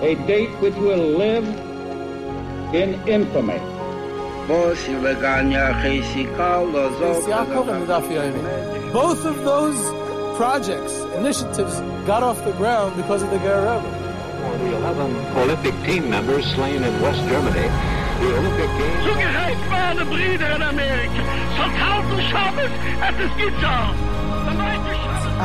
[0.00, 1.44] A date which will live
[2.72, 3.58] in infamy.
[4.46, 4.88] Both
[9.24, 9.76] of those
[10.36, 13.90] projects, initiatives, got off the ground because of the Ger Rebbe.
[14.42, 17.68] For the 11 Olympic team members slain in West Germany,
[18.20, 19.04] the Olympic Games...
[19.04, 21.22] Zugereicht waren Brüder in Amerika.
[21.56, 22.70] Von tausend Schabes
[23.00, 24.05] hat es getan.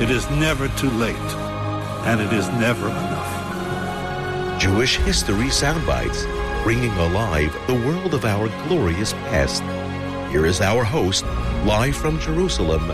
[0.00, 1.14] it is never too late,
[2.06, 4.58] and it is never enough.
[4.58, 6.24] Jewish History Soundbites,
[6.62, 9.62] bringing alive the world of our glorious past.
[10.32, 11.26] Here is our host,
[11.66, 12.90] live from Jerusalem,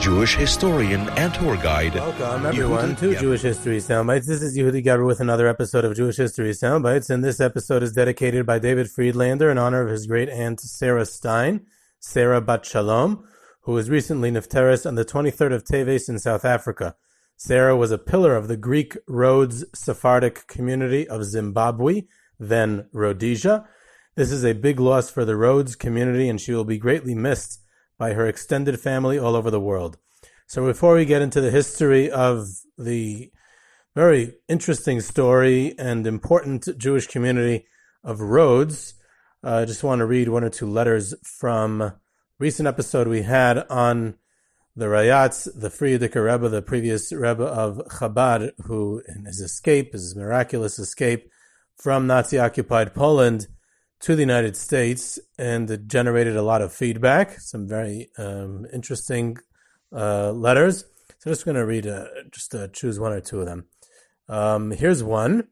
[0.00, 1.96] Jewish historian and tour guide.
[1.96, 4.26] Welcome, everyone, to Jewish History Soundbites.
[4.26, 7.92] This is Yehuda Geberer with another episode of Jewish History Soundbites, and this episode is
[7.92, 11.66] dedicated by David Friedlander in honor of his great aunt Sarah Stein,
[11.98, 13.26] Sarah Bat Shalom,
[13.64, 16.96] who was recently Nifteris on the 23rd of Teves in South Africa.
[17.36, 22.02] Sarah was a pillar of the Greek Rhodes Sephardic community of Zimbabwe,
[22.38, 23.66] then Rhodesia.
[24.16, 27.62] This is a big loss for the Rhodes community, and she will be greatly missed
[27.98, 29.96] by her extended family all over the world.
[30.46, 33.32] So before we get into the history of the
[33.94, 37.64] very interesting story and important Jewish community
[38.04, 38.94] of Rhodes,
[39.42, 41.94] uh, I just want to read one or two letters from
[42.38, 44.14] recent episode we had on
[44.76, 50.16] the Rayatz, the Frierdiker Rebbe, the previous Rebbe of Chabad, who in his escape, his
[50.16, 51.30] miraculous escape
[51.76, 53.46] from Nazi-occupied Poland,
[54.00, 59.38] to the United States, and it generated a lot of feedback, some very um, interesting
[59.92, 60.84] uh, letters.
[61.20, 63.64] So I'm just going to read, uh, just uh, choose one or two of them.
[64.28, 65.48] Um, here's one.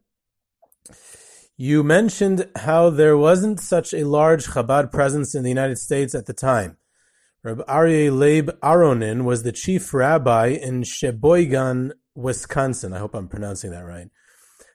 [1.57, 6.27] You mentioned how there wasn't such a large Chabad presence in the United States at
[6.27, 6.79] the time.
[7.45, 12.93] Rabbi Aryeh Leib Aronin was the chief rabbi in Sheboygan, Wisconsin.
[12.93, 14.09] I hope I'm pronouncing that right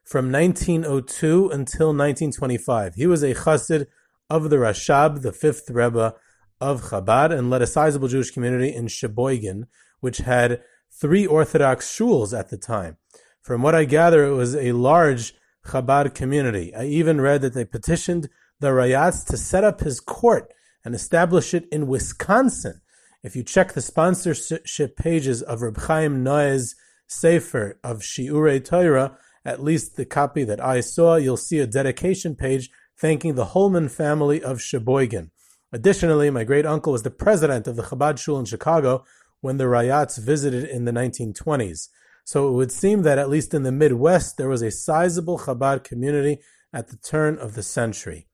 [0.08, 2.96] from 1902 until 1925.
[2.96, 3.88] He was a chassid
[4.30, 6.16] of the Rashab, the fifth Rebbe
[6.62, 9.68] of Chabad, and led a sizable Jewish community in Sheboygan,
[10.00, 12.96] which had three Orthodox shuls at the time.
[13.42, 15.34] From what I gather, it was a large
[15.68, 16.74] Chabad community.
[16.74, 18.30] I even read that they petitioned
[18.60, 20.52] the Rayatz to set up his court
[20.84, 22.82] and establish it in Wisconsin.
[23.24, 26.76] If you check the sponsorship pages of Reb Chaim Noah's
[27.08, 32.36] Sefer of Shiurei Torah, at least the copy that I saw, you'll see a dedication
[32.36, 35.32] page thanking the Holman family of Sheboygan.
[35.72, 39.04] Additionally, my great uncle was the president of the Chabad Shul in Chicago
[39.42, 41.90] when the Rayatz visited in the 1920s.
[42.28, 45.86] So it would seem that at least in the Midwest, there was a sizable Chabad
[45.86, 46.40] community
[46.74, 48.28] at the turn of the century.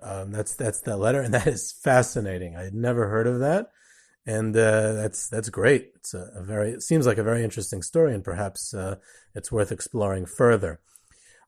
[0.00, 2.56] Um, that's that's that letter, and that is fascinating.
[2.56, 3.70] I had never heard of that
[4.26, 5.92] and uh, that's that's great.
[5.96, 8.96] It's a, a, very it seems like a very interesting story, and perhaps uh,
[9.34, 10.80] it's worth exploring further.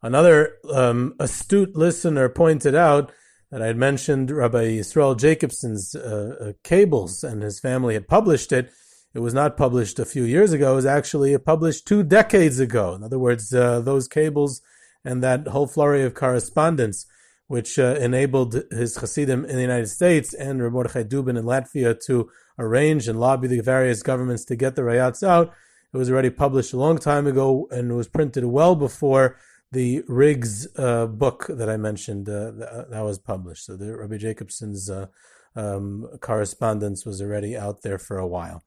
[0.02, 3.12] Another um, astute listener pointed out
[3.50, 8.52] that I had mentioned Rabbi Yisrael Jacobson's uh, uh, cables, and his family had published
[8.52, 8.72] it.
[9.14, 10.72] It was not published a few years ago.
[10.72, 12.94] It was actually published two decades ago.
[12.94, 14.62] In other words, uh, those cables
[15.04, 17.06] and that whole flurry of correspondence
[17.52, 21.94] which uh, enabled his Hasidim in the United States and Rabbi Mordechai Dubin in Latvia
[22.06, 25.52] to arrange and lobby the various governments to get the Rayatz out.
[25.92, 29.36] It was already published a long time ago and was printed well before
[29.70, 32.52] the Rigg's uh, book that I mentioned uh,
[32.88, 33.66] that was published.
[33.66, 35.08] So the Rabbi Jacobson's uh,
[35.54, 38.64] um, correspondence was already out there for a while.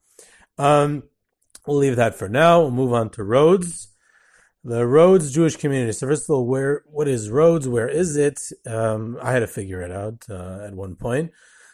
[0.58, 1.04] Um,
[1.66, 2.60] we'll leave that for now.
[2.60, 3.88] We'll move on to Rhodes.
[4.64, 5.92] The Rhodes Jewish community.
[5.92, 7.68] So first of all, where what is Rhodes?
[7.68, 8.40] Where is it?
[8.66, 11.30] Um, I had to figure it out uh, at one point.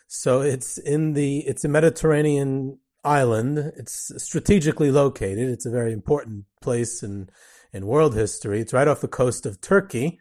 [0.09, 3.73] So it's in the it's a Mediterranean island.
[3.77, 5.49] It's strategically located.
[5.49, 7.31] It's a very important place in
[7.73, 8.61] in world history.
[8.61, 10.21] It's right off the coast of Turkey,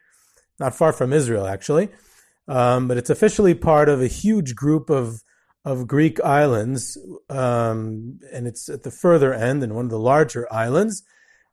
[0.60, 1.90] not far from Israel actually.
[2.48, 5.24] Um, but it's officially part of a huge group of
[5.64, 6.98] of Greek islands,
[7.30, 11.04] um, and it's at the further end and one of the larger islands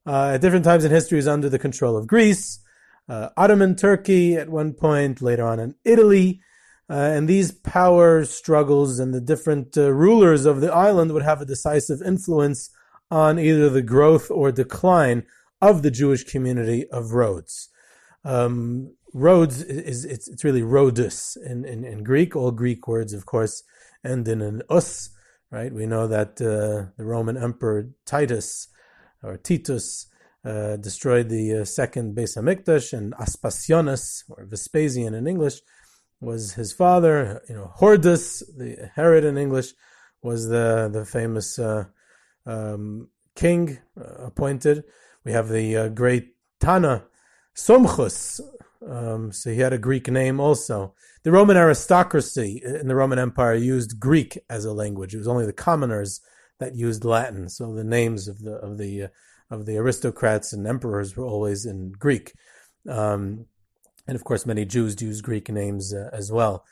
[0.07, 2.61] uh, at different times in history is under the control of Greece,
[3.09, 6.41] uh, Ottoman Turkey at one point, later on in Italy.
[6.91, 11.43] Uh, and these power struggles and the different uh, rulers of the island would have
[11.43, 12.71] a decisive influence
[13.11, 15.25] on either the growth or decline
[15.61, 17.69] of the Jewish community of Rhodes.
[18.25, 22.35] Um, Rhodes is it's, it's really Rhodus in, in, in, Greek.
[22.37, 23.63] All Greek words, of course,
[24.09, 25.11] end in an us,
[25.51, 25.73] right?
[25.73, 28.69] We know that uh, the Roman Emperor Titus
[29.23, 30.07] or Titus
[30.45, 35.61] uh, destroyed the uh, second Beis Hamikdash, and Aspasionis or Vespasian in English
[36.21, 37.43] was his father.
[37.49, 39.73] You know, Hordas, the Herod in English,
[40.23, 41.85] was the the famous uh,
[42.47, 44.85] um, king uh, appointed.
[45.25, 47.05] We have the uh, great Tana
[47.55, 48.41] Somchus.
[48.87, 50.95] Um, so he had a Greek name also.
[51.29, 55.15] The Roman aristocracy in the Roman Empire used Greek as a language.
[55.15, 56.23] It was only the commoners
[56.59, 57.51] that used Latin.
[57.51, 59.09] So the names of the of the uh,
[59.51, 62.33] of the aristocrats and emperors were always in Greek.
[62.89, 63.45] Um,
[64.07, 66.65] and of course, many Jews used Greek names uh, as well.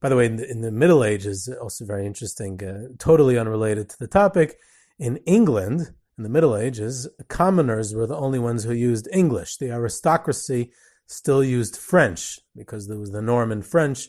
[0.00, 3.90] By the way, in the, in the, Middle Ages, also very interesting, uh, totally unrelated
[3.90, 4.56] to the topic.
[4.98, 9.58] In England, in the Middle Ages, commoners were the only ones who used English.
[9.58, 10.72] The aristocracy
[11.08, 14.08] still used French because there was the Norman French.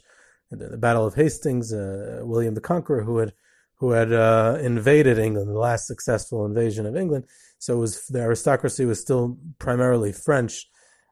[0.51, 3.34] The, the Battle of Hastings, uh, William the Conqueror, who had
[3.75, 7.24] who had uh, invaded England, the last successful invasion of England.
[7.60, 10.68] So it was the aristocracy was still primarily French.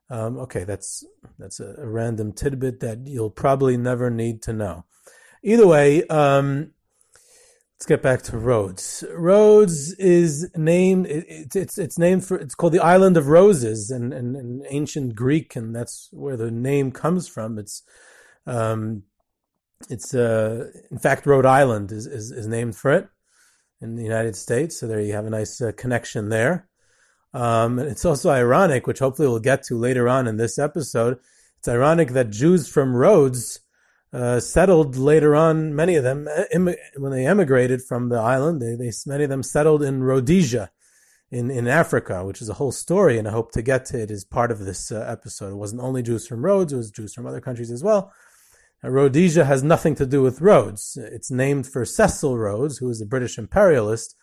[0.09, 1.05] Um, okay, that's
[1.39, 4.85] that's a, a, random tidbit that you'll probably never need to know.
[5.43, 6.71] Either way, um,
[7.77, 9.03] let's get back to Rhodes.
[9.13, 14.11] Rhodes is named it, it's it's named for it's called the Island of Roses in,
[14.11, 17.59] in, in ancient Greek, and that's where the name comes from.
[17.59, 17.83] It's
[18.47, 19.03] um,
[19.91, 23.09] it's uh, in fact Rhode Island is, is, is named for it
[23.79, 24.79] in the United States.
[24.79, 26.67] So there you have a nice uh, connection there.
[27.31, 31.19] Um, and it's also ironic, which hopefully we'll get to later on in this episode.
[31.59, 33.59] It's ironic that Jews from Rhodes
[34.17, 35.75] uh, settled later on.
[35.75, 39.29] Many of them, uh, Im- when they emigrated from the island, they, they many of
[39.29, 40.71] them settled in Rhodesia,
[41.29, 43.19] in in Africa, which is a whole story.
[43.19, 45.51] And I hope to get to it as part of this uh, episode.
[45.53, 48.11] It wasn't only Jews from Rhodes; it was Jews from other countries as well.
[48.83, 50.97] Rhodesia has nothing to do with Rhodes.
[50.99, 54.15] It's named for Cecil Rhodes, who was a British imperialist,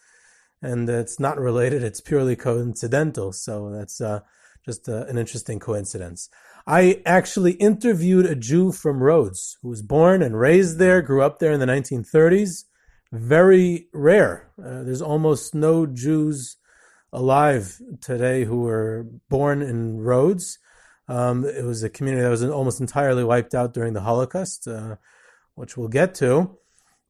[0.62, 1.82] and it's not related.
[1.82, 3.32] It's purely coincidental.
[3.32, 4.20] So that's uh,
[4.64, 6.30] just uh, an interesting coincidence.
[6.66, 11.38] I actually interviewed a Jew from Rhodes who was born and raised there, grew up
[11.38, 12.64] there in the 1930s.
[13.12, 14.50] Very rare.
[14.58, 16.56] Uh, there's almost no Jews
[17.12, 20.58] alive today who were born in Rhodes.
[21.06, 24.96] Um, it was a community that was almost entirely wiped out during the Holocaust, uh,
[25.54, 26.56] which we'll get to.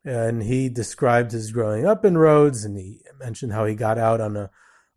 [0.05, 4.21] And he described his growing up in Rhodes, and he mentioned how he got out
[4.21, 4.51] on a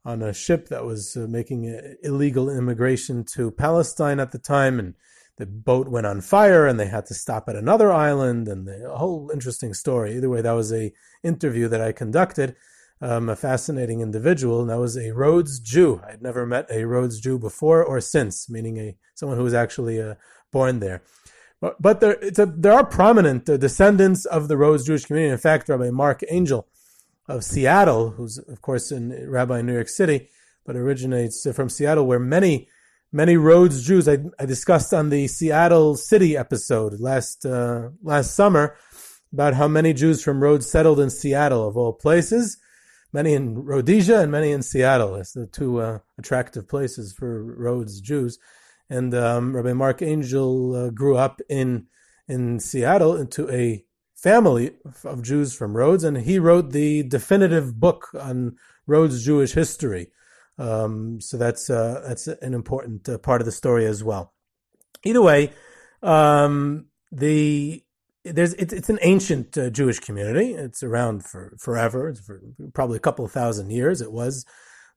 [0.08, 1.66] on a ship that was uh, making
[2.02, 4.94] illegal immigration to Palestine at the time, and
[5.36, 8.90] the boat went on fire, and they had to stop at another island, and the
[8.96, 10.16] whole interesting story.
[10.16, 10.94] Either way, that was a
[11.24, 12.56] interview that I conducted
[13.02, 16.02] um, a fascinating individual, and that was a Rhodes Jew.
[16.08, 19.54] I had never met a Rhodes Jew before or since, meaning a someone who was
[19.54, 20.16] actually uh,
[20.54, 21.02] born there.
[21.60, 25.34] But, but there, a, there are prominent uh, descendants of the Rhodes Jewish community.
[25.34, 26.66] In fact, Rabbi Mark Angel
[27.28, 30.30] of Seattle, who's of course a rabbi in New York City,
[30.66, 32.68] but originates from Seattle, where many
[33.12, 38.76] many Rhodes Jews I, I discussed on the Seattle City episode last uh, last summer
[39.34, 42.58] about how many Jews from Rhodes settled in Seattle of all places
[43.14, 45.16] many in Rhodesia and many in Seattle.
[45.16, 48.38] It's the two uh, attractive places for Rhodes Jews.
[48.90, 51.88] And um, Rabbi Mark Angel uh, grew up in
[52.28, 53.84] in Seattle into a
[54.28, 54.72] family
[55.06, 60.12] of Jews from Rhodes, and he wrote the definitive book on Rhodes Jewish history.
[60.58, 64.34] Um, so that's uh, that's an important uh, part of the story as well.
[65.06, 65.54] Either way,
[66.04, 67.82] um, the
[68.26, 70.52] there's it's, an ancient uh, Jewish community.
[70.52, 72.10] It's around for forever.
[72.10, 72.42] It's for
[72.74, 74.02] probably a couple of thousand years.
[74.02, 74.46] It was,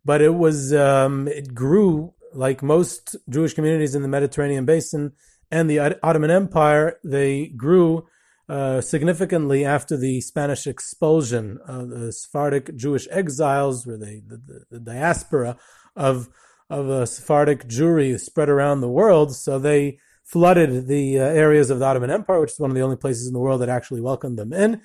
[0.05, 5.13] but it was um, it grew like most Jewish communities in the Mediterranean basin
[5.53, 6.99] and the Ottoman Empire.
[7.05, 8.09] They grew
[8.51, 14.65] uh, significantly after the Spanish expulsion of the Sephardic Jewish exiles, where they the, the,
[14.73, 15.57] the diaspora
[15.95, 16.29] of
[16.69, 19.37] of a Sephardic Jewry spread around the world.
[19.37, 22.83] So they flooded the uh, areas of the Ottoman Empire, which is one of the
[22.83, 24.81] only places in the world that actually welcomed them in.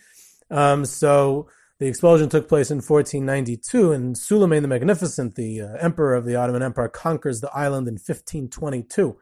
[0.52, 1.48] Um, so
[1.80, 6.36] the expulsion took place in 1492, and Suleiman the Magnificent, the uh, emperor of the
[6.36, 9.18] Ottoman Empire, conquers the island in 1522.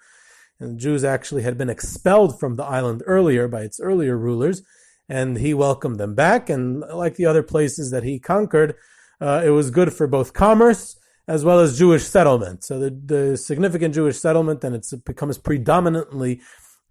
[0.60, 4.62] And the Jews actually had been expelled from the island earlier by its earlier rulers,
[5.10, 6.50] and he welcomed them back.
[6.50, 8.76] And like the other places that he conquered,
[9.20, 12.64] uh, it was good for both commerce as well as Jewish settlement.
[12.64, 16.42] So the, the significant Jewish settlement, then it becomes predominantly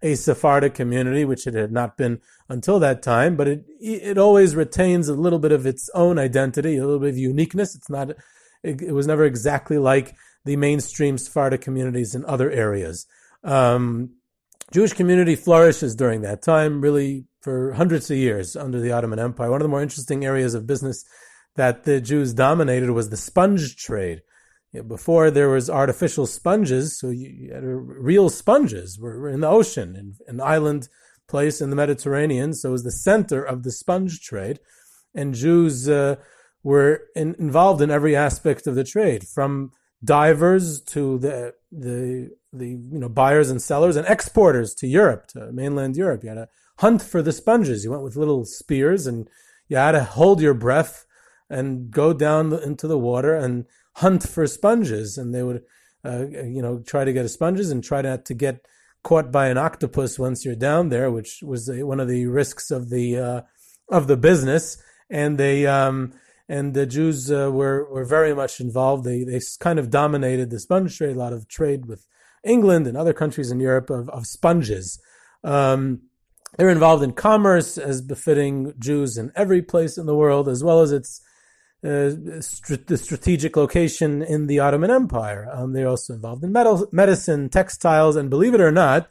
[0.01, 4.55] a Sephardic community, which it had not been until that time, but it it always
[4.55, 7.73] retains a little bit of its own identity, a little bit of uniqueness.
[7.73, 8.09] It's not,
[8.63, 13.05] it, it was never exactly like the mainstream Sephardic communities in other areas.
[13.43, 14.15] Um,
[14.71, 19.51] Jewish community flourishes during that time, really for hundreds of years under the Ottoman Empire.
[19.51, 21.03] One of the more interesting areas of business
[21.55, 24.21] that the Jews dominated was the sponge trade.
[24.87, 30.15] before there was artificial sponges, so you had real sponges were in the ocean, in
[30.27, 30.87] an island
[31.27, 32.53] place in the Mediterranean.
[32.53, 34.59] So it was the center of the sponge trade,
[35.13, 36.15] and Jews uh,
[36.63, 39.71] were in, involved in every aspect of the trade, from
[40.03, 45.51] divers to the the the you know buyers and sellers and exporters to Europe, to
[45.51, 46.23] mainland Europe.
[46.23, 47.83] You had to hunt for the sponges.
[47.83, 49.29] You went with little spears, and
[49.67, 51.05] you had to hold your breath
[51.49, 55.17] and go down into the water and hunt for sponges.
[55.17, 55.63] And they would,
[56.05, 58.65] uh, you know, try to get sponges and try not to get
[59.03, 62.89] caught by an octopus once you're down there, which was one of the risks of
[62.89, 63.41] the uh,
[63.89, 64.81] of the business.
[65.09, 66.13] And they um,
[66.49, 69.03] and the Jews uh, were were very much involved.
[69.03, 71.15] They they kind of dominated the sponge trade.
[71.15, 72.05] A lot of trade with
[72.43, 74.99] England and other countries in Europe of, of sponges.
[75.43, 76.01] Um,
[76.57, 80.63] they were involved in commerce as befitting Jews in every place in the world, as
[80.63, 81.21] well as its
[81.83, 85.49] uh, the strategic location in the Ottoman Empire.
[85.51, 89.09] Um, they're also involved in metal, medicine, textiles, and believe it or not,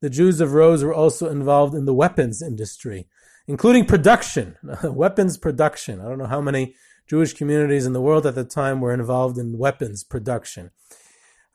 [0.00, 3.08] the Jews of Rhodes were also involved in the weapons industry,
[3.46, 6.00] including production, weapons production.
[6.00, 6.76] I don't know how many
[7.06, 10.70] Jewish communities in the world at the time were involved in weapons production.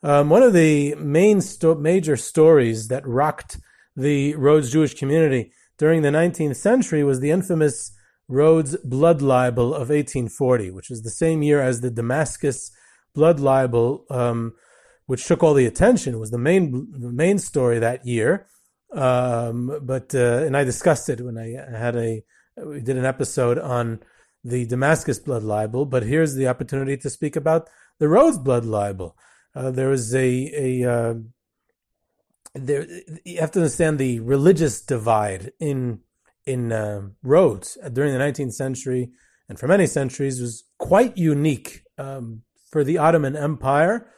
[0.02, 3.58] Um, one of the main sto- major stories that rocked
[3.96, 7.92] the Rhodes Jewish community during the 19th century was the infamous
[8.28, 12.70] Rhodes blood libel of 1840, which is the same year as the Damascus
[13.14, 14.54] blood libel, um,
[15.06, 16.14] which took all the attention.
[16.14, 18.46] It was the main the main story that year.
[18.92, 22.22] Um, but uh, and I discussed it when I had a
[22.56, 24.00] we did an episode on
[24.44, 25.84] the Damascus blood libel.
[25.84, 29.16] But here's the opportunity to speak about the Rhodes blood libel.
[29.54, 31.14] Uh, there was a a uh,
[32.54, 32.86] there
[33.24, 36.00] you have to understand the religious divide in
[36.46, 39.10] in uh, Rhodes during the 19th century
[39.48, 44.10] and for many centuries was quite unique um, for the Ottoman Empire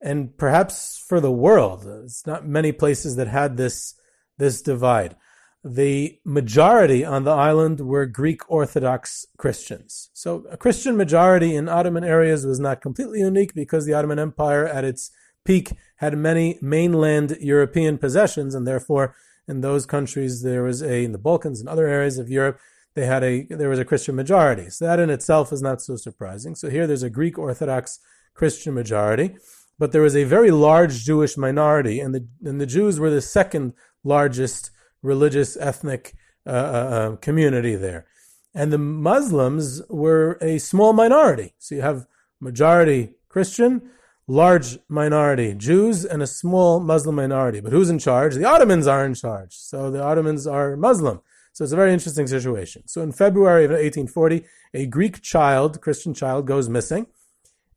[0.00, 1.86] and perhaps for the world.
[2.04, 3.94] It's not many places that had this
[4.36, 5.16] this divide.
[5.64, 10.10] The majority on the island were Greek Orthodox Christians.
[10.12, 14.66] So a Christian majority in Ottoman areas was not completely unique because the Ottoman Empire
[14.66, 15.10] at its
[15.44, 19.16] peak had many mainland European possessions, and therefore
[19.48, 22.58] in those countries there was a in the Balkans and other areas of Europe
[22.94, 24.70] they had a there was a Christian majority.
[24.70, 26.54] So that in itself is not so surprising.
[26.54, 27.98] So here there's a Greek Orthodox
[28.34, 29.36] Christian majority,
[29.78, 33.20] but there was a very large Jewish minority, and the and the Jews were the
[33.20, 34.70] second largest
[35.04, 36.14] religious ethnic
[36.46, 38.06] uh, uh, uh community there,
[38.54, 41.54] and the Muslims were a small minority.
[41.58, 42.06] So you have
[42.40, 43.90] majority Christian,
[44.26, 47.60] large minority Jews and a small Muslim minority.
[47.60, 48.34] But who's in charge?
[48.34, 49.54] The Ottomans are in charge.
[49.54, 51.20] So the Ottomans are Muslim.
[51.52, 52.82] So it's a very interesting situation.
[52.86, 57.06] So in February of 1840, a Greek child, Christian child, goes missing.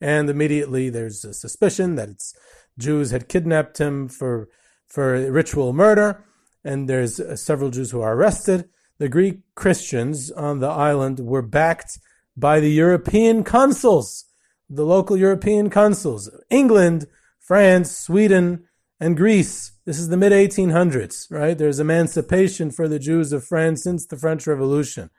[0.02, 2.36] And immediately there's a suspicion that it's
[2.78, 4.50] Jews had kidnapped him for,
[4.88, 6.24] for ritual murder.
[6.68, 8.70] And there's uh, several Jews who are arrested.
[8.98, 12.00] The Greek Christians on the island were backed
[12.36, 14.28] by the European consuls
[14.70, 17.08] the local European consuls, England,
[17.40, 18.66] France, Sweden,
[19.00, 19.72] and Greece.
[19.86, 21.58] This is the mid 1800s, right?
[21.58, 25.10] There's emancipation for the Jews of France since the French Revolution.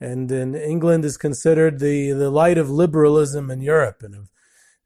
[0.00, 4.28] And in England is considered the, the light of liberalism in Europe and of,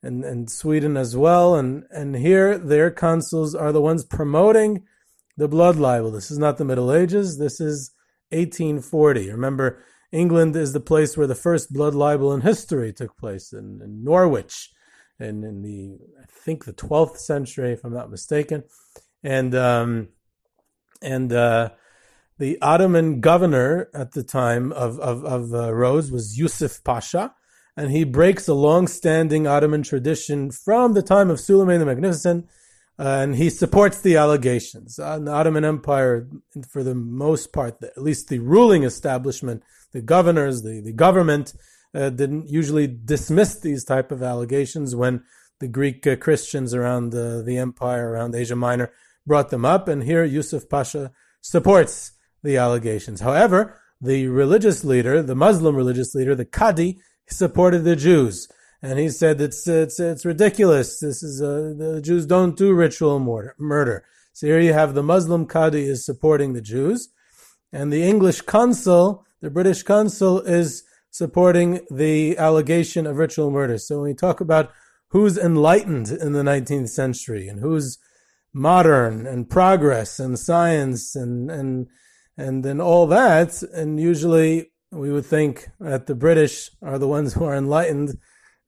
[0.02, 1.54] and, and Sweden as well.
[1.54, 4.84] And, and here their consuls are the ones promoting
[5.36, 6.10] the blood libel.
[6.10, 7.38] This is not the Middle Ages.
[7.38, 7.92] This is
[8.30, 9.30] 1840.
[9.30, 9.82] Remember,
[10.12, 14.02] England is the place where the first blood libel in history took place in, in
[14.02, 14.70] Norwich,
[15.18, 18.64] in, in the I think the 12th century, if I'm not mistaken,
[19.22, 20.08] and um,
[21.02, 21.70] and uh,
[22.38, 27.34] the Ottoman governor at the time of of, of uh, Rhodes was Yusuf Pasha,
[27.76, 32.48] and he breaks a long-standing Ottoman tradition from the time of Suleiman the Magnificent.
[33.00, 34.98] And he supports the allegations.
[34.98, 36.28] Uh, the Ottoman Empire,
[36.68, 41.54] for the most part, at least the ruling establishment, the governors, the, the government
[41.94, 45.24] uh, didn't usually dismiss these type of allegations when
[45.60, 48.92] the Greek uh, Christians around the empire, around Asia Minor,
[49.26, 49.88] brought them up.
[49.88, 53.22] And here Yusuf Pasha supports the allegations.
[53.22, 58.46] However, the religious leader, the Muslim religious leader, the Qadi, supported the Jews.
[58.82, 61.00] And he said it's, it's, it's ridiculous.
[61.00, 63.54] This is, uh, the Jews don't do ritual murder.
[63.58, 64.04] murder.
[64.32, 67.10] So here you have the Muslim Qadi is supporting the Jews,
[67.72, 73.76] and the English consul, the British consul, is supporting the allegation of ritual murder.
[73.78, 74.70] So when we talk about
[75.08, 77.98] who's enlightened in the 19th century and who's
[78.52, 81.86] modern and progress and science and and
[82.36, 87.34] and then all that, and usually we would think that the British are the ones
[87.34, 88.16] who are enlightened,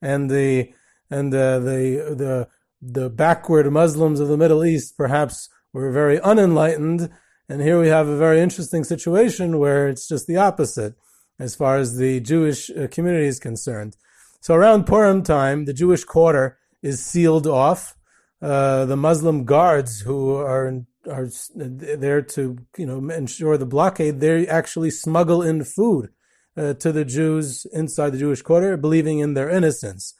[0.03, 0.71] and the
[1.09, 2.47] and the the the,
[2.81, 7.09] the backward Muslims of the Middle East perhaps were very unenlightened.
[7.49, 10.95] And here we have a very interesting situation where it's just the opposite
[11.39, 13.97] as far as the Jewish uh, community is concerned.
[14.39, 17.95] So around Purim time, the Jewish quarter is sealed off.
[18.41, 24.47] Uh, the Muslim guards who are are there to you know ensure the blockade, they
[24.47, 26.09] actually smuggle in food
[26.55, 30.13] uh, to the Jews inside the Jewish quarter, believing in their innocence.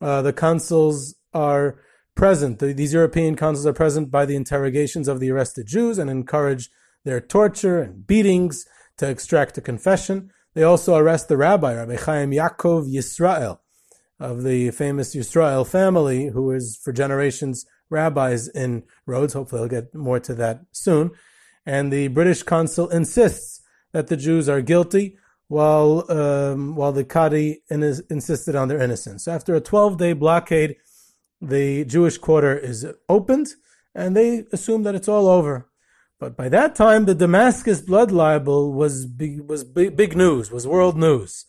[0.00, 1.78] Uh, the consuls are
[2.14, 2.58] present.
[2.58, 6.70] The, these European consuls are present by the interrogations of the arrested Jews and encourage
[7.04, 8.64] their torture and beatings
[8.98, 10.30] to extract a confession.
[10.54, 13.58] They also arrest the rabbi, Rabbi Chaim Yaakov Yisrael,
[14.20, 19.32] of the famous Yisrael family, who is for generations rabbis in Rhodes.
[19.32, 21.10] Hopefully, I'll get more to that soon.
[21.64, 23.62] And the British consul insists
[23.92, 25.16] that the Jews are guilty,
[25.52, 29.28] while um, while the Qadi in- insisted on their innocence.
[29.28, 30.76] After a 12 day blockade,
[31.42, 33.48] the Jewish quarter is opened,
[33.94, 35.68] and they assume that it's all over.
[36.18, 40.66] But by that time, the Damascus blood libel was big, was big, big news, was
[40.66, 41.44] world news,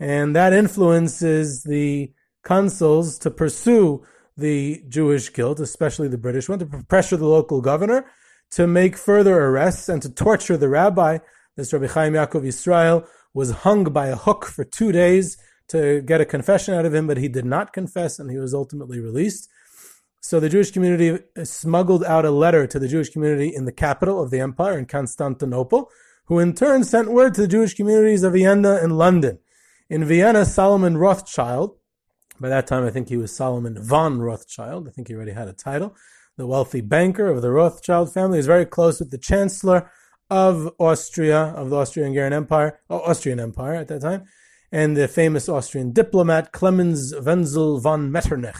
[0.00, 2.12] and that influences the
[2.42, 4.04] consuls to pursue
[4.36, 8.06] the Jewish guilt, especially the British one, to pressure the local governor
[8.50, 11.18] to make further arrests and to torture the rabbi.
[11.56, 13.06] This Rabbi Chaim Yaakov Yisrael
[13.36, 15.36] was hung by a hook for two days
[15.68, 18.54] to get a confession out of him, but he did not confess and he was
[18.54, 19.46] ultimately released.
[20.22, 24.22] So the Jewish community smuggled out a letter to the Jewish community in the capital
[24.22, 25.90] of the empire, in Constantinople,
[26.24, 29.38] who in turn sent word to the Jewish communities of Vienna and London.
[29.90, 31.76] In Vienna, Solomon Rothschild,
[32.40, 35.46] by that time I think he was Solomon von Rothschild, I think he already had
[35.46, 35.94] a title,
[36.38, 39.90] the wealthy banker of the Rothschild family, is very close with the chancellor
[40.30, 44.24] of Austria, of the Austro-Hungarian Empire, oh, Austrian Empire at that time,
[44.72, 48.58] and the famous Austrian diplomat Clemens Wenzel von Metternich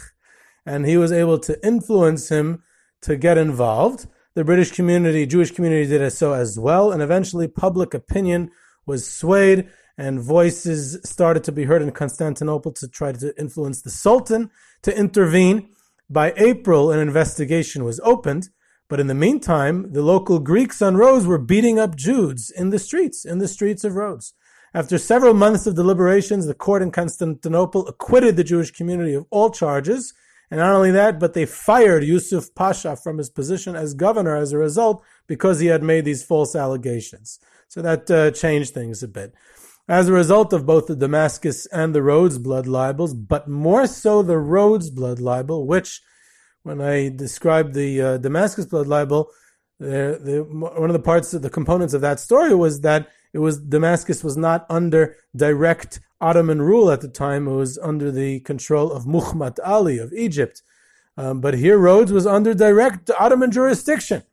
[0.67, 2.61] and he was able to influence him
[3.01, 4.05] to get involved.
[4.35, 8.51] The British community, Jewish community did so as well, and eventually public opinion
[8.85, 13.89] was swayed and voices started to be heard in Constantinople to try to influence the
[13.89, 14.51] Sultan
[14.83, 15.69] to intervene.
[16.09, 18.49] By April, an investigation was opened,
[18.89, 22.79] but in the meantime, the local Greeks on Rhodes were beating up Jews in the
[22.79, 24.33] streets, in the streets of Rhodes.
[24.73, 29.49] After several months of deliberations, the court in Constantinople acquitted the Jewish community of all
[29.49, 30.13] charges
[30.49, 34.53] and not only that, but they fired Yusuf Pasha from his position as governor as
[34.53, 37.39] a result because he had made these false allegations.
[37.67, 39.33] So that uh, changed things a bit.
[39.89, 44.21] As a result of both the Damascus and the Rhodes blood libels, but more so
[44.21, 46.01] the Rhodes blood libel, which,
[46.67, 49.29] when I described the uh, Damascus blood libel,
[49.79, 53.39] the, the, one of the parts of the components of that story was that it
[53.39, 57.47] was Damascus was not under direct Ottoman rule at the time.
[57.47, 60.61] It was under the control of Muhammad Ali of Egypt.
[61.15, 64.23] Um, but here Rhodes was under direct Ottoman jurisdiction.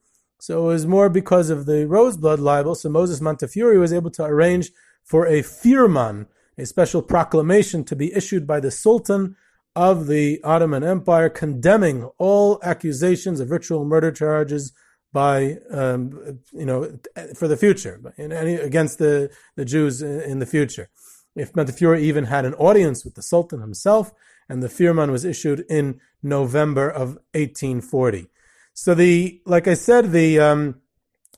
[0.41, 2.75] So it was more because of the Rhodes blood libel.
[2.75, 4.71] So Moses Montefiore was able to arrange
[5.05, 6.27] for a firman,
[6.59, 9.37] a special proclamation to be issued by the Sultan
[9.77, 14.73] of the Ottoman Empire condemning all accusations of ritual murder charges
[15.13, 16.99] by um, you know
[17.37, 20.91] for the future any, against the, the Jews in the future.
[21.37, 24.13] If Montefiore even had an audience with the Sultan himself,
[24.49, 28.29] and the firman was issued in November of 1840.
[28.75, 30.81] So the like I said, the um,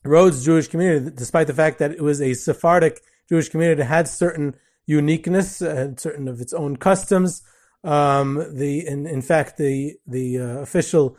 [0.05, 4.57] Rhodes Jewish community, despite the fact that it was a Sephardic Jewish community, had certain
[4.87, 7.43] uniqueness, and certain of its own customs.
[7.87, 11.17] Um, the in, in fact the the uh, official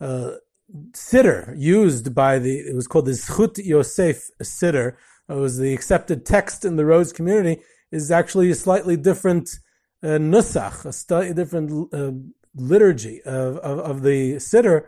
[0.00, 0.32] uh,
[0.92, 4.94] siddur used by the, it was called the Zchut Yosef siddur.
[5.28, 9.50] It was the accepted text in the Rhodes community is actually a slightly different
[10.02, 12.12] uh, nusach, a slightly different uh,
[12.54, 14.86] liturgy of, of, of, the siddur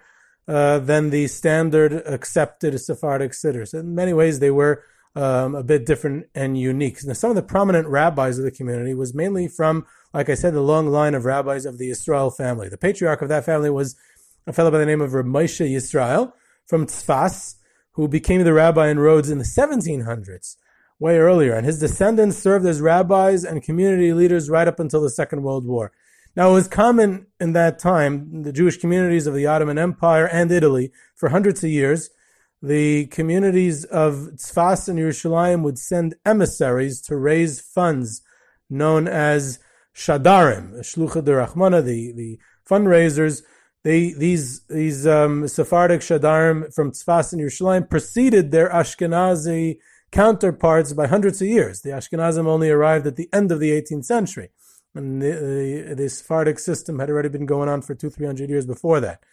[0.48, 3.74] uh, than the standard accepted Sephardic siddurs.
[3.74, 6.98] In many ways, they were um, a bit different and unique.
[7.04, 10.54] Now, some of the prominent rabbis of the community was mainly from, like I said,
[10.54, 12.68] the long line of rabbis of the Yisrael family.
[12.68, 13.96] The patriarch of that family was
[14.46, 16.32] a fellow by the name of Reb Moshe Yisrael
[16.66, 17.56] from Tzfas,
[17.92, 20.56] who became the rabbi in Rhodes in the 1700s,
[20.98, 21.54] way earlier.
[21.54, 25.66] And his descendants served as rabbis and community leaders right up until the Second World
[25.66, 25.92] War.
[26.34, 30.50] Now, it was common in that time, the Jewish communities of the Ottoman Empire and
[30.50, 32.08] Italy, for hundreds of years,
[32.62, 38.22] the communities of Tzfas and Yerushalayim would send emissaries to raise funds
[38.70, 39.58] known as
[39.94, 43.42] Shadarim, Shlucha de Rahmana, the, the fundraisers.
[43.84, 49.78] They, these these um, Sephardic Shadarim from Tzfas and Yerushalayim preceded their Ashkenazi
[50.12, 51.80] counterparts by hundreds of years.
[51.80, 54.50] The Ashkenazim only arrived at the end of the 18th century.
[54.94, 55.30] And the,
[55.88, 59.00] the, the Sephardic system had already been going on for two, three hundred years before
[59.00, 59.24] that.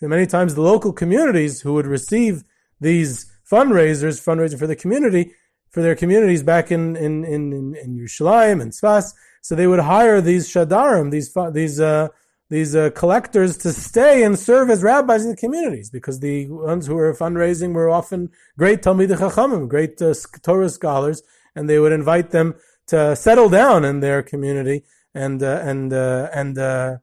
[0.00, 2.44] Many times the local communities who would receive
[2.80, 5.32] these fundraisers, fundraising for the community,
[5.70, 9.12] for their communities back in in in in, in Yerushalayim and Tzfas.
[9.42, 12.08] So they would hire these shadarim, these these uh,
[12.50, 16.86] these uh, collectors to stay and serve as rabbis in the communities because the ones
[16.86, 20.12] who were fundraising were often great Talmidei Chachamim, great uh,
[20.42, 21.22] Torah scholars,
[21.54, 22.56] and they would invite them
[22.88, 24.82] to settle down in their community
[25.14, 26.96] and uh, and uh, and uh,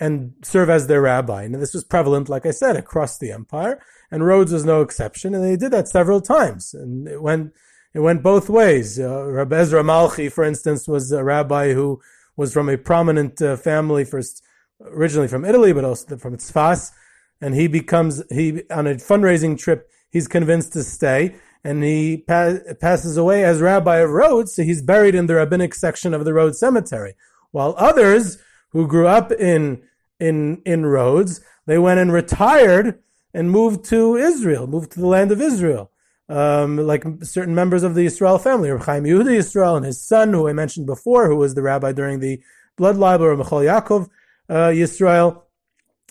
[0.00, 1.42] and serve as their rabbi.
[1.42, 3.80] And this was prevalent, like I said, across the empire
[4.14, 7.52] and Rhodes was no exception, and they did that several times, and it went
[7.94, 8.98] it went both ways.
[8.98, 12.00] Uh, Rabbi Ezra Malchi, for instance, was a rabbi who
[12.36, 14.40] was from a prominent uh, family, first
[14.80, 16.92] originally from Italy, but also from Tzfas,
[17.40, 19.90] and he becomes he on a fundraising trip.
[20.10, 24.54] He's convinced to stay, and he pa- passes away as rabbi of Rhodes.
[24.54, 27.14] So he's buried in the rabbinic section of the Rhodes cemetery,
[27.50, 28.38] while others
[28.74, 29.82] who grew up in
[30.20, 35.32] in in Rhodes, they went and retired and moved to Israel, moved to the land
[35.32, 35.90] of Israel.
[36.28, 40.32] Um, like certain members of the Israel family, Reb Chaim Yehuda Israel and his son,
[40.32, 42.40] who I mentioned before, who was the rabbi during the
[42.76, 44.08] blood libel, or Michal Yaakov
[44.48, 45.42] uh, Yisrael.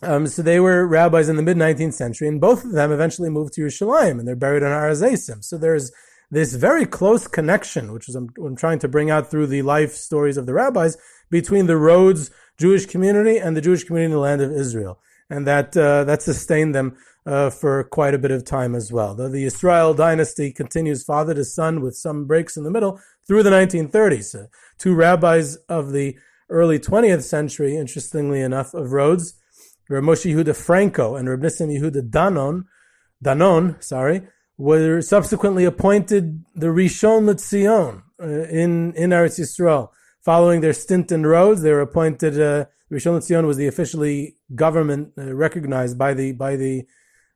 [0.03, 3.29] Um, so they were rabbis in the mid 19th century, and both of them eventually
[3.29, 5.43] moved to Yerushalayim, and they're buried on Har Hazeisim.
[5.43, 5.91] So there's
[6.29, 9.93] this very close connection, which is I'm, I'm, trying to bring out through the life
[9.93, 10.97] stories of the rabbis,
[11.29, 15.47] between the Rhodes Jewish community and the Jewish community in the land of Israel, and
[15.47, 19.15] that uh, that sustained them uh, for quite a bit of time as well.
[19.15, 23.43] The, the Israel dynasty continues father to son with some breaks in the middle through
[23.43, 24.43] the 1930s.
[24.43, 26.17] Uh, two rabbis of the
[26.49, 29.35] early 20th century, interestingly enough, of Rhodes,
[29.89, 32.65] Rav Moshe Yehuda Franco and Rav Nissim Yehuda Danon,
[33.23, 39.89] Danon, sorry, were subsequently appointed the Rishon LeZion uh, in, in Eretz Yisrael.
[40.23, 45.11] Following their stint in Rhodes, they were appointed, uh, Rishon LeZion was the officially government
[45.17, 46.85] uh, recognized by the, by the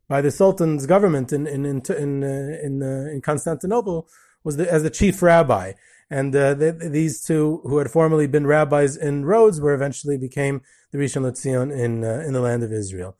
[0.07, 4.07] by the Sultan's government in in in in, uh, in, uh, in Constantinople
[4.43, 5.73] was the, as the chief rabbi,
[6.09, 10.61] and uh, the, these two who had formerly been rabbis in Rhodes were eventually became
[10.91, 13.17] the Rishon LeZion in uh, in the land of Israel.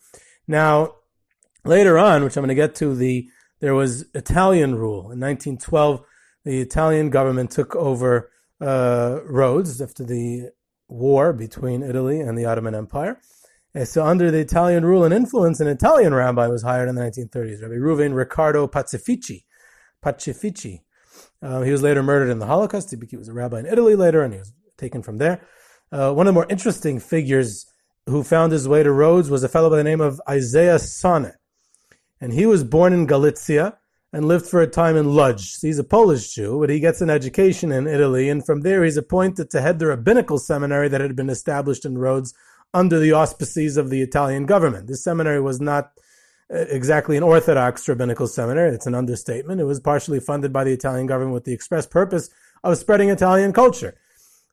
[0.47, 0.95] Now,
[1.65, 3.27] later on, which I'm going to get to, the
[3.59, 6.01] there was Italian rule in 1912.
[6.45, 10.51] The Italian government took over uh, Rhodes after the
[10.87, 13.19] war between Italy and the Ottoman Empire
[13.73, 17.01] And so under the Italian rule and influence, an Italian rabbi was hired in the
[17.01, 19.43] 1930s, Rabbi Reuven Riccardo Pacifici.
[20.03, 20.81] Pacifici.
[21.41, 22.93] Uh, he was later murdered in the Holocaust.
[23.09, 25.41] He was a rabbi in Italy later, and he was taken from there.
[25.91, 27.65] Uh, one of the more interesting figures
[28.07, 31.33] who found his way to Rhodes was a fellow by the name of Isaiah Sonne.
[32.19, 33.77] And he was born in Galicia
[34.13, 35.61] and lived for a time in Lodz.
[35.61, 38.97] He's a Polish Jew, but he gets an education in Italy, and from there he's
[38.97, 42.33] appointed to head the rabbinical seminary that had been established in Rhodes
[42.73, 44.87] under the auspices of the Italian government.
[44.87, 45.91] This seminary was not
[46.53, 48.73] uh, exactly an orthodox rabbinical seminary.
[48.73, 49.59] It's an understatement.
[49.59, 52.29] It was partially funded by the Italian government with the express purpose
[52.63, 53.97] of spreading Italian culture.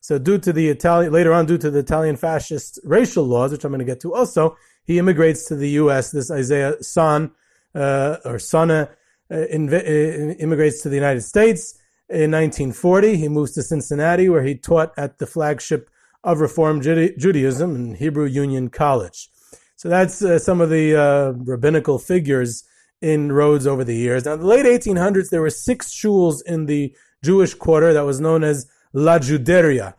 [0.01, 3.65] So due to the Italian, later on, due to the Italian fascist racial laws, which
[3.65, 6.11] I'm going to get to also, he immigrates to the U.S.
[6.11, 7.31] This Isaiah Son,
[7.75, 8.91] uh, or Sana,
[9.31, 11.75] inv- uh, immigrates to the United States
[12.09, 13.17] in 1940.
[13.17, 15.91] He moves to Cincinnati, where he taught at the flagship
[16.23, 19.29] of Reform Judaism in Hebrew Union College.
[19.77, 22.65] So that's uh, some of the uh, rabbinical figures
[23.01, 24.25] in Rhodes over the years.
[24.25, 28.21] Now, in the late 1800s, there were six shuls in the Jewish quarter that was
[28.21, 29.95] known as La Juderia,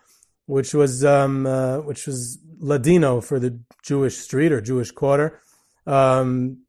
[0.47, 5.39] which was um, uh, which was Ladino for the Jewish street or Jewish quarter.
[5.85, 6.64] Um,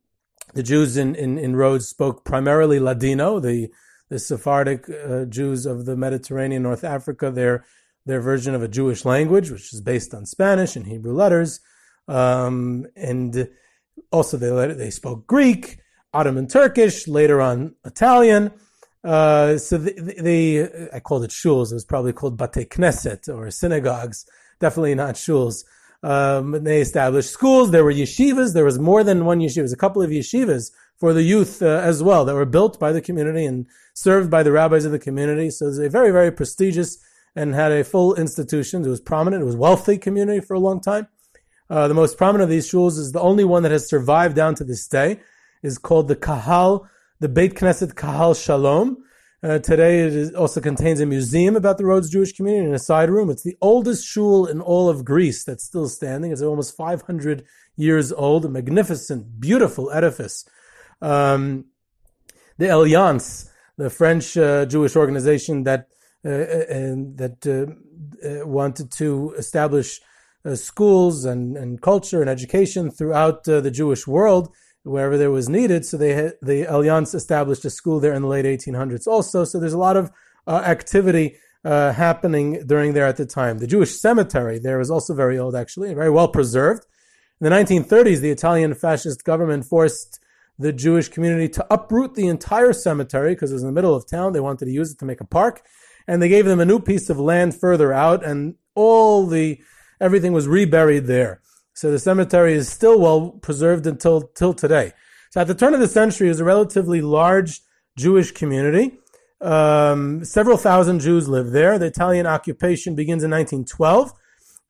[0.56, 3.38] the Jews in, in, in Rhodes spoke primarily Ladino.
[3.38, 3.70] The
[4.08, 7.64] the Sephardic uh, Jews of the Mediterranean, North Africa, they're
[8.06, 11.60] their version of a Jewish language, which is based on Spanish and Hebrew letters.
[12.08, 13.48] Um, and
[14.10, 15.78] also they they spoke Greek,
[16.14, 18.52] Ottoman Turkish, later on Italian.
[19.04, 21.70] Uh, so they, I called it shuls.
[21.70, 24.24] It was probably called bate knesset or synagogues.
[24.58, 25.64] Definitely not shuls.
[26.02, 27.70] Um, they established schools.
[27.70, 28.54] There were yeshivas.
[28.54, 29.72] There was more than one yeshiva.
[29.72, 33.00] a couple of yeshivas for the youth uh, as well that were built by the
[33.00, 35.50] community and served by the rabbis of the community.
[35.50, 36.98] So it's a very, very prestigious
[37.34, 38.84] and had a full institution.
[38.84, 39.42] It was prominent.
[39.42, 41.08] It was wealthy community for a long time.
[41.68, 44.54] Uh, the most prominent of these shuls is the only one that has survived down
[44.56, 45.20] to this day.
[45.62, 46.86] Is called the Kahal,
[47.18, 49.02] the Beit Knesset Kahal Shalom.
[49.42, 52.78] Uh, today it is, also contains a museum about the Rhodes Jewish community in a
[52.78, 53.28] side room.
[53.28, 56.32] It's the oldest shul in all of Greece that's still standing.
[56.32, 57.44] It's almost 500
[57.76, 60.46] years old, a magnificent, beautiful edifice.
[61.02, 61.66] Um,
[62.56, 65.88] the Alliance, the French uh, Jewish organization that
[66.24, 70.00] uh, uh that uh, uh, wanted to establish
[70.54, 74.54] schools and, and culture and education throughout the Jewish world
[74.86, 75.84] wherever there was needed.
[75.84, 79.44] So they had, the Alliance established a school there in the late 1800s also.
[79.44, 80.10] So there's a lot of
[80.46, 83.58] uh, activity uh, happening during there at the time.
[83.58, 86.86] The Jewish cemetery there is also very old, actually, and very well preserved.
[87.40, 90.20] In the 1930s, the Italian fascist government forced
[90.58, 94.08] the Jewish community to uproot the entire cemetery because it was in the middle of
[94.08, 94.32] town.
[94.32, 95.62] They wanted to use it to make a park.
[96.06, 99.60] And they gave them a new piece of land further out, and all the
[100.00, 101.40] everything was reburied there.
[101.76, 104.94] So the cemetery is still well preserved until till today.
[105.30, 107.60] So at the turn of the century, it was a relatively large
[107.98, 108.98] Jewish community.
[109.42, 111.78] Um, several thousand Jews live there.
[111.78, 114.10] The Italian occupation begins in 1912,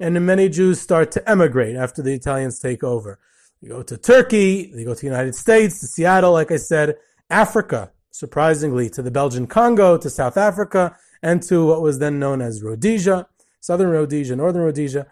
[0.01, 3.21] and many Jews start to emigrate after the Italians take over.
[3.63, 6.97] They go to Turkey, they go to the United States, to Seattle, like I said,
[7.31, 12.43] Africa, surprisingly, to the Belgian Congo, to South Africa, and to what was then known
[12.43, 13.29] as Rhodesia
[13.67, 15.07] southern Rhodesia, northern Rhodesia.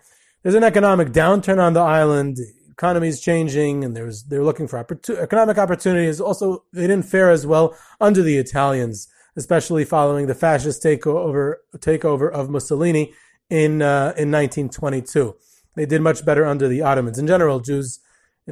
[0.45, 2.37] There's an economic downturn on the island.
[2.71, 6.21] Economy is changing, and there's they're looking for economic opportunities.
[6.21, 12.31] Also, they didn't fare as well under the Italians, especially following the fascist takeover takeover
[12.31, 13.15] of Mussolini
[13.49, 15.35] in uh, in 1922.
[15.77, 17.19] They did much better under the Ottomans.
[17.19, 18.01] In general, Jews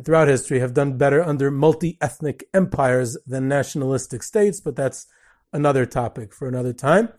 [0.02, 5.08] throughout history have done better under multi-ethnic empires than nationalistic states, but that's
[5.52, 7.10] another topic for another time.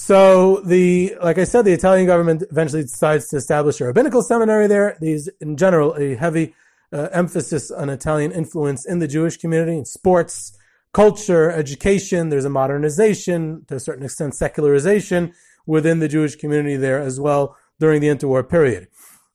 [0.00, 4.68] So the, like I said, the Italian government eventually decides to establish a rabbinical seminary
[4.68, 4.96] there.
[5.00, 6.54] These, in general, a heavy
[6.92, 10.56] uh, emphasis on Italian influence in the Jewish community, in sports,
[10.92, 12.28] culture, education.
[12.28, 15.34] There's a modernization, to a certain extent, secularization
[15.66, 18.86] within the Jewish community there as well during the interwar period.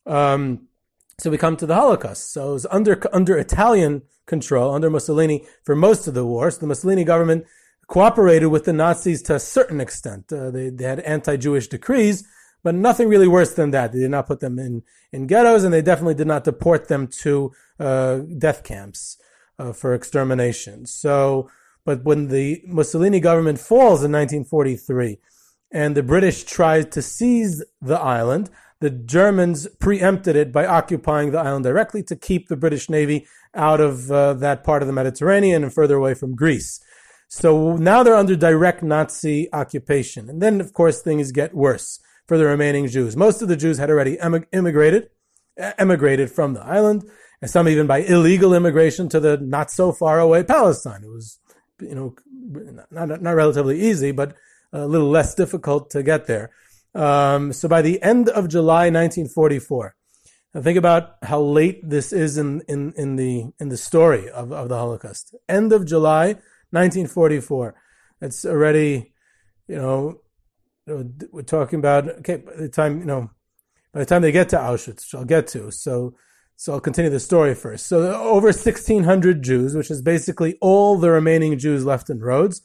[0.06, 0.66] Um,
[1.18, 2.32] so we come to the Holocaust.
[2.32, 6.50] So it was under under Italian control, under Mussolini for most of the war.
[6.50, 7.44] So the Mussolini government
[7.86, 10.32] cooperated with the Nazis to a certain extent.
[10.32, 12.26] Uh, they, they had anti-Jewish decrees,
[12.62, 13.92] but nothing really worse than that.
[13.92, 17.06] They did not put them in, in ghettos, and they definitely did not deport them
[17.22, 19.18] to uh, death camps
[19.58, 20.86] uh, for extermination.
[20.86, 21.50] So,
[21.84, 25.18] but when the Mussolini government falls in 1943,
[25.70, 28.48] and the British tried to seize the island,
[28.80, 33.80] the Germans preempted it by occupying the island directly to keep the British Navy out
[33.80, 36.80] of uh, that part of the Mediterranean and further away from Greece.
[37.34, 40.30] So now they're under direct Nazi occupation.
[40.30, 43.16] And then, of course, things get worse for the remaining Jews.
[43.16, 44.16] Most of the Jews had already
[44.52, 45.10] immigrated,
[45.58, 47.02] emigrated from the island,
[47.42, 51.02] and some even by illegal immigration to the not so far away Palestine.
[51.02, 51.40] It was,
[51.80, 52.14] you know,
[52.92, 54.36] not, not relatively easy, but
[54.72, 56.52] a little less difficult to get there.
[56.94, 59.96] Um, so by the end of July 1944,
[60.54, 64.52] now think about how late this is in, in, in the in the story of,
[64.52, 65.34] of the Holocaust.
[65.48, 66.36] End of July
[66.74, 67.74] 1944.
[68.20, 69.12] It's already,
[69.68, 70.20] you know,
[70.86, 72.36] we're talking about okay.
[72.36, 73.30] By the time you know,
[73.92, 75.70] by the time they get to Auschwitz, which I'll get to.
[75.70, 76.14] So,
[76.56, 77.86] so I'll continue the story first.
[77.86, 82.60] So over 1,600 Jews, which is basically all the remaining Jews left in Rhodes,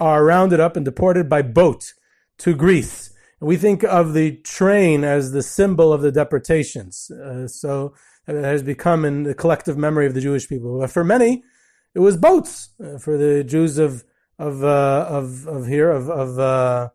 [0.00, 1.94] are rounded up and deported by boat
[2.38, 3.12] to Greece.
[3.40, 7.10] And we think of the train as the symbol of the deportations.
[7.10, 7.94] Uh, so
[8.26, 10.80] it has become in the collective memory of the Jewish people.
[10.80, 11.44] But for many,
[11.94, 14.04] it was boats uh, for the Jews of
[14.38, 16.88] of uh, of of here of of uh,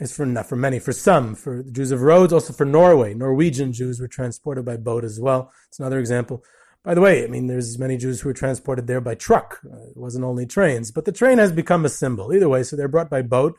[0.00, 3.14] it's for not for many for some for the Jews of Rhodes also for Norway
[3.14, 5.52] Norwegian Jews were transported by boat as well.
[5.68, 6.44] It's another example.
[6.84, 9.60] By the way, I mean there's many Jews who were transported there by truck.
[9.64, 12.32] Uh, it wasn't only trains, but the train has become a symbol.
[12.32, 13.56] Either way, so they're brought by boat.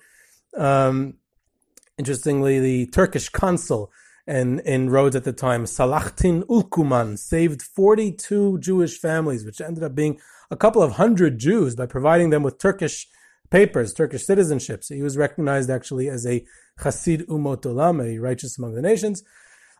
[0.58, 1.16] Um,
[1.98, 3.92] interestingly, the Turkish consul
[4.26, 9.96] and in Rhodes at the time, Selahattin Ülkümen saved 42 Jewish families, which ended up
[9.96, 13.08] being a couple of hundred Jews by providing them with Turkish
[13.50, 14.84] papers, Turkish citizenship.
[14.84, 16.46] So he was recognized actually as a
[16.80, 19.24] Chassid Umot Olam, a righteous among the nations.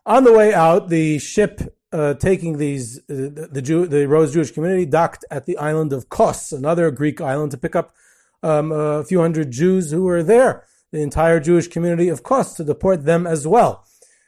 [0.04, 4.50] On the way out, the ship uh, taking these uh, the Jew, the Rhodes Jewish
[4.50, 7.94] community docked at the island of Kos, another Greek island, to pick up
[8.42, 10.64] um, a few hundred Jews who were there.
[10.90, 13.84] The entire Jewish community of Kos to deport them as well.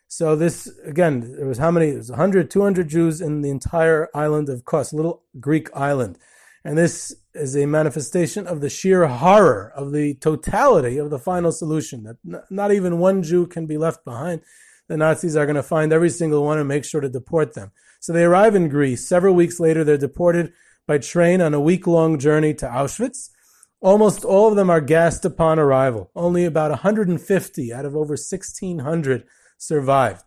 [0.09, 1.89] So this, again, there was how many?
[1.89, 6.19] There was 100, 200 Jews in the entire island of Kos, little Greek island.
[6.65, 11.53] And this is a manifestation of the sheer horror of the totality of the final
[11.53, 14.41] solution that not even one Jew can be left behind.
[14.89, 17.73] The Nazis are going to find every single one and make sure to deport them.
[18.01, 19.07] So they arrive in Greece.
[19.07, 20.53] Several weeks later, they're deported
[20.87, 23.31] by train on a week long journey to Auschwitz.
[23.81, 26.11] Almost all of them are gassed upon arrival.
[26.15, 29.25] Only about 150 out of over 1,600
[29.59, 30.23] survived.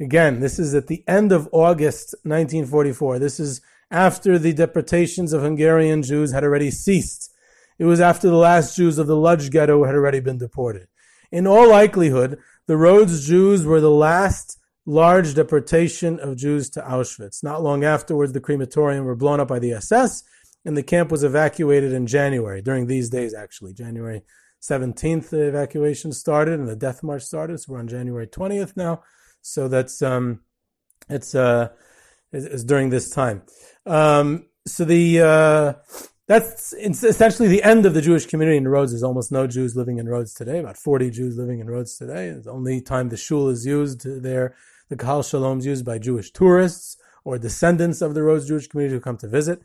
[0.00, 3.18] Again, this is at the end of August 1944.
[3.18, 3.60] This is
[3.90, 7.32] after the deportations of Hungarian Jews had already ceased.
[7.78, 10.88] It was after the last Jews of the Lodz ghetto had already been deported.
[11.30, 17.42] In all likelihood, the Rhodes Jews were the last large deportation of Jews to Auschwitz.
[17.42, 20.24] Not long afterwards, the crematorium were blown up by the SS,
[20.64, 23.74] and the camp was evacuated in January, during these days, actually.
[23.74, 24.22] January
[24.62, 27.58] 17th, the evacuation started, and the death march started.
[27.60, 29.02] So we're on January 20th now.
[29.40, 30.40] So that's, um,
[31.08, 31.68] it's, uh,
[32.32, 33.42] it's during this time.
[33.86, 35.72] Um, so the, uh,
[36.26, 38.92] that's essentially the end of the Jewish community in Rhodes.
[38.92, 42.28] There's almost no Jews living in Rhodes today, about 40 Jews living in Rhodes today.
[42.28, 44.54] It's the only time the shul is used there.
[44.90, 48.96] The Kahal Shalom is used by Jewish tourists or descendants of the Rhodes Jewish community
[48.96, 49.62] who come to visit.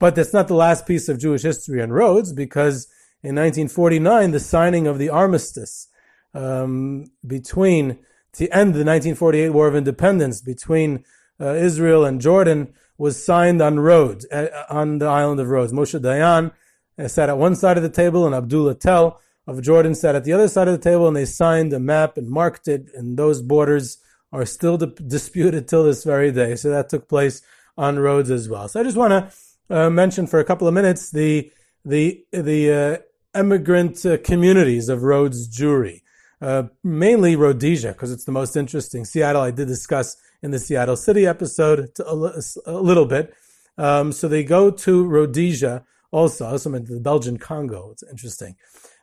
[0.00, 2.88] But that's not the last piece of Jewish history in Rhodes because
[3.24, 5.88] in 1949, the signing of the armistice
[6.34, 7.98] um, between,
[8.34, 11.02] to end the 1948 War of Independence between
[11.40, 15.72] uh, Israel and Jordan was signed on Rhodes, uh, on the island of Rhodes.
[15.72, 16.52] Moshe Dayan
[16.98, 20.24] uh, sat at one side of the table, and Abdullah Tell of Jordan sat at
[20.24, 23.16] the other side of the table, and they signed a map and marked it, and
[23.16, 23.98] those borders
[24.32, 26.56] are still di- disputed till this very day.
[26.56, 27.40] So that took place
[27.78, 28.68] on Rhodes as well.
[28.68, 31.50] So I just want to uh, mention for a couple of minutes the
[31.84, 36.02] the the uh, immigrant uh, communities of Rhodes Jewry,
[36.40, 39.04] uh, mainly Rhodesia, because it's the most interesting.
[39.04, 43.34] Seattle, I did discuss in the Seattle City episode a, little bit.
[43.78, 47.90] Um, so they go to Rhodesia also, also went to the Belgian Congo.
[47.92, 48.56] It's interesting.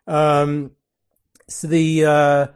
[0.07, 0.71] Um,
[1.49, 2.47] so the uh,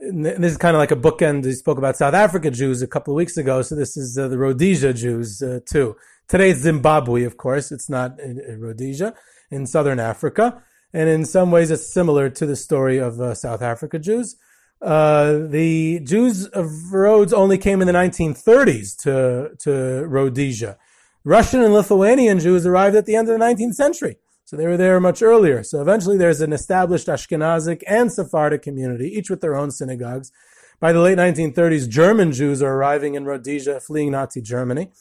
[0.00, 1.44] this is kind of like a bookend.
[1.44, 4.28] We spoke about South Africa Jews a couple of weeks ago, so this is uh,
[4.28, 5.96] the Rhodesia Jews uh, too.
[6.28, 7.70] Today it's Zimbabwe, of course.
[7.70, 9.14] It's not in Rhodesia
[9.50, 10.62] in southern Africa,
[10.96, 14.34] and in some ways it's similar to the story of uh, South Africa Jews.
[14.80, 20.78] Uh, the Jews of Rhodes only came in the 1930s to, to Rhodesia.
[21.22, 24.16] Russian and Lithuanian Jews arrived at the end of the 19th century.
[24.46, 25.62] So they were there much earlier.
[25.62, 30.32] So eventually there's an established Ashkenazic and Sephardic community, each with their own synagogues.
[30.80, 34.92] By the late 1930s, German Jews are arriving in Rhodesia, fleeing Nazi Germany.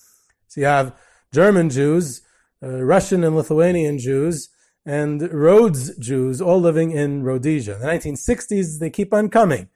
[0.49, 0.93] So you have
[1.33, 2.21] German Jews,
[2.61, 4.49] uh, Russian and Lithuanian Jews,
[4.85, 7.75] and Rhodes Jews all living in Rhodesia.
[7.75, 9.69] In the 1960s, they keep on coming.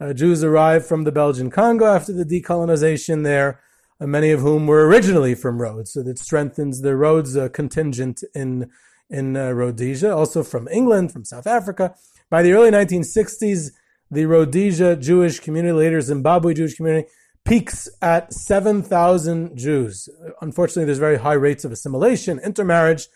[0.00, 3.60] Uh, Jews arrived from the Belgian Congo after the decolonization there,
[4.00, 8.22] uh, many of whom were originally from Rhodes, so that strengthens the Rhodes uh, contingent
[8.34, 8.70] in
[9.08, 10.14] in uh, Rhodesia.
[10.14, 11.94] Also from England, from South Africa.
[12.28, 13.70] By the early 1960s,
[14.10, 17.08] the Rhodesia Jewish community, later Zimbabwe Jewish community,
[17.44, 20.08] peaks at 7,000 Jews.
[20.40, 23.06] Unfortunately, there's very high rates of assimilation, intermarriage,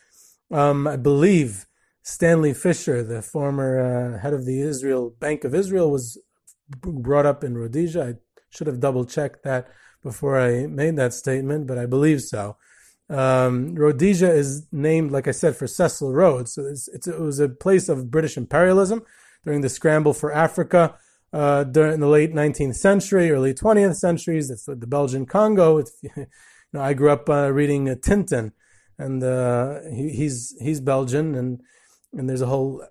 [0.50, 1.66] um, I believe
[2.02, 3.78] Stanley Fischer, the former
[4.16, 6.18] uh, head of the Israel Bank of Israel, was
[6.68, 8.02] brought up in Rhodesia.
[8.02, 8.14] I
[8.50, 9.68] should have double checked that
[10.02, 12.56] before I made that statement, but I believe so.
[13.08, 16.54] Um, Rhodesia is named, like I said, for Cecil Rhodes.
[16.54, 19.02] So it's, it's, it was a place of British imperialism
[19.44, 20.94] during the scramble for Africa
[21.32, 24.48] uh, during the late 19th century, early 20th centuries.
[24.48, 25.78] That's the Belgian Congo.
[26.02, 26.26] you
[26.72, 28.52] know, I grew up uh, reading uh, Tintin
[29.00, 31.62] and uh, he, he's he's Belgian, and
[32.12, 32.84] and there's a whole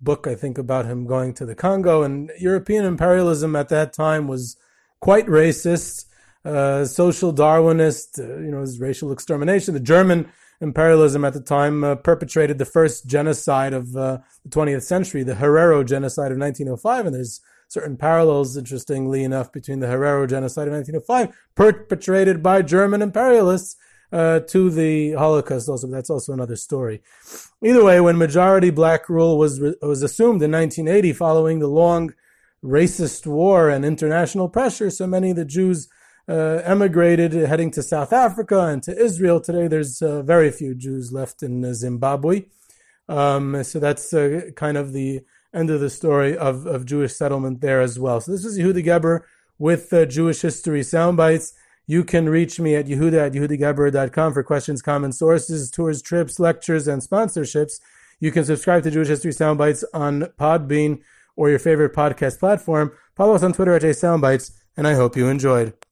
[0.00, 2.02] book I think about him going to the Congo.
[2.02, 4.56] And European imperialism at that time was
[5.00, 6.04] quite racist,
[6.44, 8.18] uh, social Darwinist.
[8.18, 9.72] Uh, you know, his racial extermination.
[9.72, 14.82] The German imperialism at the time uh, perpetrated the first genocide of uh, the 20th
[14.82, 20.28] century, the Herero genocide of 1905, and there's certain parallels, interestingly enough, between the Herero
[20.28, 23.76] genocide of 1905, perpetrated by German imperialists
[24.12, 25.68] uh, to the Holocaust.
[25.68, 27.02] Also, that's also another story.
[27.62, 32.12] Either way, when majority black rule was was assumed in 1980, following the long
[32.62, 35.88] racist war and international pressure, so many of the Jews
[36.28, 39.40] uh, emigrated, heading to South Africa and to Israel.
[39.40, 42.44] Today, there's uh, very few Jews left in Zimbabwe.
[43.08, 45.20] Um, so that's uh, kind of the
[45.52, 48.20] end of the story of, of Jewish settlement there as well.
[48.20, 49.20] So this is Yehuda Geberer
[49.58, 51.52] with uh, Jewish History Soundbites.
[51.86, 56.88] You can reach me at yehuda at yehudageber.com for questions, comments, sources, tours, trips, lectures,
[56.88, 57.80] and sponsorships.
[58.20, 61.00] You can subscribe to Jewish History Soundbites on Podbean
[61.36, 62.92] or your favorite podcast platform.
[63.16, 65.84] Follow us on Twitter at JSoundbites, and I hope you enjoyed.